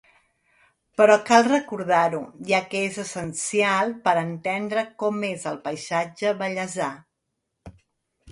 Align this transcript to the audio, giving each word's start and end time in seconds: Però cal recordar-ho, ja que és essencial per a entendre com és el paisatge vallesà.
Però 0.99 1.17
cal 1.25 1.43
recordar-ho, 1.47 2.21
ja 2.51 2.61
que 2.71 2.79
és 2.85 2.95
essencial 3.03 3.93
per 4.07 4.13
a 4.15 4.23
entendre 4.29 4.85
com 5.03 5.21
és 5.29 5.45
el 5.53 5.59
paisatge 5.69 6.31
vallesà. 6.41 6.91